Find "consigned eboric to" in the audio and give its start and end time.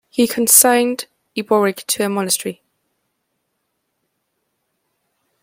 0.27-2.03